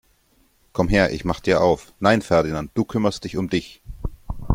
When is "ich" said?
1.13-1.25